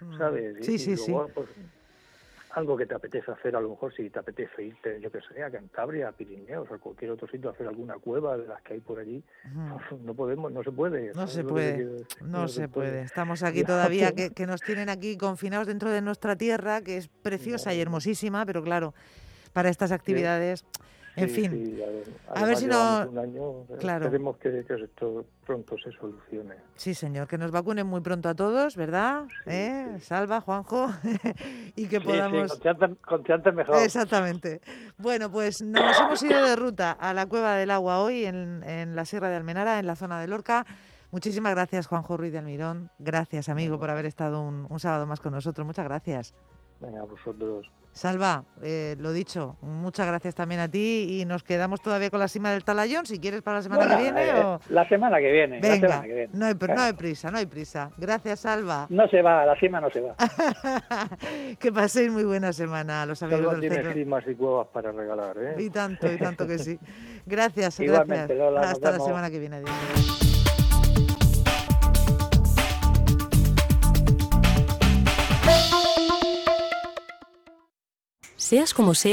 mm. 0.00 0.18
¿sabes? 0.18 0.64
Sí, 0.64 0.78
sí, 0.78 0.96
sí. 0.96 1.12
Pues, 1.34 1.48
algo 2.54 2.76
que 2.76 2.86
te 2.86 2.94
apetece 2.94 3.30
hacer, 3.30 3.56
a 3.56 3.60
lo 3.60 3.70
mejor 3.70 3.94
si 3.94 4.10
te 4.10 4.18
apetece 4.18 4.62
irte, 4.62 5.00
yo 5.00 5.10
que 5.10 5.20
sé, 5.20 5.42
a 5.42 5.50
Cantabria, 5.50 6.08
a 6.08 6.12
Pirineos, 6.12 6.70
a 6.70 6.78
cualquier 6.78 7.12
otro 7.12 7.26
sitio, 7.28 7.48
a 7.50 7.52
hacer 7.52 7.66
alguna 7.66 7.94
cueva 7.94 8.36
de 8.36 8.46
las 8.46 8.60
que 8.62 8.74
hay 8.74 8.80
por 8.80 8.98
allí, 8.98 9.22
no 10.04 10.14
podemos, 10.14 10.52
no 10.52 10.62
se 10.62 10.72
puede. 10.72 11.12
No 11.14 11.26
se 11.26 11.44
puede, 11.44 12.04
no, 12.20 12.48
se, 12.48 12.68
puede. 12.68 13.02
Estamos 13.02 13.42
aquí 13.42 13.64
todavía, 13.64 14.12
que, 14.12 14.30
que, 14.30 14.46
nos 14.46 14.60
tienen 14.60 14.88
aquí 14.88 15.16
confinados 15.16 15.66
dentro 15.66 15.90
de 15.90 16.02
nuestra 16.02 16.36
tierra, 16.36 16.82
que 16.82 16.98
es 16.98 17.08
preciosa 17.08 17.72
y 17.74 17.80
hermosísima, 17.80 18.44
pero 18.44 18.62
claro, 18.62 18.94
para 19.52 19.68
estas 19.68 19.92
actividades... 19.92 20.64
En 21.14 21.28
fin, 21.28 21.78
a 22.28 22.44
ver, 22.44 22.56
si 22.56 22.66
no... 22.66 23.06
claro. 23.78 24.06
Esperemos 24.06 24.38
que, 24.38 24.60
esto 24.60 25.26
pronto 25.44 25.76
se 25.76 25.92
solucione. 25.92 26.54
Sí, 26.74 26.94
señor, 26.94 27.28
que 27.28 27.36
nos 27.36 27.50
vacunen 27.50 27.86
muy 27.86 28.00
pronto 28.00 28.28
a 28.28 28.34
todos, 28.34 28.76
¿verdad? 28.76 29.24
¿Eh? 29.46 29.98
Salva, 30.00 30.40
Juanjo, 30.40 30.88
y 31.76 31.86
que 31.86 32.00
podamos... 32.00 32.52
Sí, 32.52 32.68
mejor. 33.52 33.76
Exactamente. 33.76 34.60
Bueno, 34.96 35.30
pues 35.30 35.60
nos 35.60 36.00
hemos 36.00 36.22
ido 36.22 36.44
de 36.44 36.56
ruta 36.56 36.92
a 36.92 37.12
la 37.12 37.26
Cueva 37.26 37.56
del 37.56 37.70
Agua 37.70 38.02
hoy, 38.02 38.24
en, 38.24 38.62
en 38.64 38.96
la 38.96 39.04
Sierra 39.04 39.28
de 39.28 39.36
Almenara, 39.36 39.78
en 39.78 39.86
la 39.86 39.96
zona 39.96 40.20
de 40.20 40.28
Lorca 40.28 40.64
Muchísimas 41.12 41.54
gracias, 41.54 41.88
Juanjo 41.88 42.16
Ruiz 42.16 42.32
de 42.32 42.38
Almirón. 42.38 42.90
Gracias, 42.98 43.50
amigo, 43.50 43.78
por 43.78 43.90
haber 43.90 44.06
estado 44.06 44.40
un, 44.40 44.66
un 44.70 44.80
sábado 44.80 45.06
más 45.06 45.20
con 45.20 45.34
nosotros. 45.34 45.66
Muchas 45.66 45.84
gracias. 45.84 46.34
Venga, 46.80 47.02
vosotros. 47.04 47.70
Salva, 47.92 48.44
eh, 48.62 48.96
lo 48.98 49.12
dicho, 49.12 49.56
muchas 49.60 50.06
gracias 50.06 50.34
también 50.34 50.62
a 50.62 50.68
ti 50.68 51.20
y 51.20 51.26
nos 51.26 51.42
quedamos 51.42 51.82
todavía 51.82 52.08
con 52.08 52.20
la 52.20 52.28
cima 52.28 52.50
del 52.50 52.64
talayón, 52.64 53.04
si 53.04 53.18
quieres 53.18 53.42
para 53.42 53.58
la 53.58 53.62
semana 53.62 53.86
que 53.86 54.02
viene. 54.02 54.28
Eh, 54.28 54.42
o... 54.42 54.60
La 54.70 54.88
semana 54.88 55.18
que 55.18 55.30
viene. 55.30 55.60
Venga, 55.60 55.88
la 55.88 55.94
semana 55.94 56.06
que 56.06 56.14
viene. 56.14 56.30
No, 56.32 56.46
hay, 56.46 56.54
no 56.54 56.82
hay 56.82 56.92
prisa, 56.94 57.30
no 57.30 57.36
hay 57.36 57.46
prisa. 57.46 57.90
Gracias, 57.98 58.40
Salva. 58.40 58.86
No 58.88 59.06
se 59.08 59.20
va, 59.20 59.44
la 59.44 59.54
cima 59.56 59.78
no 59.78 59.90
se 59.90 60.00
va. 60.00 60.16
que 61.58 61.70
paséis 61.70 62.10
muy 62.10 62.24
buena 62.24 62.54
semana 62.54 63.02
a 63.02 63.06
los 63.06 63.22
amigos 63.22 63.44
Salva 63.44 63.60
del 63.60 63.70
tiene 63.70 63.92
climas 63.92 64.24
y 64.26 64.34
cuevas 64.36 64.68
para 64.68 64.90
regalar, 64.90 65.36
¿eh? 65.36 65.54
Y 65.58 65.68
tanto, 65.68 66.10
y 66.10 66.16
tanto 66.16 66.46
que 66.46 66.58
sí. 66.58 66.78
Gracias, 67.26 67.78
Igualmente, 67.78 68.34
gracias. 68.34 68.38
Lola, 68.38 68.60
Hasta 68.70 68.90
la 68.92 68.98
semana 69.00 69.30
que 69.30 69.38
viene. 69.38 69.56
Adiós. 69.56 70.31
Seas 78.52 78.74
como 78.74 78.94
seas, 78.94 79.08